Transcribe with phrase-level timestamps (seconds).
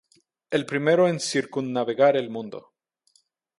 [0.49, 2.73] El primero en circunnavegar el mundo.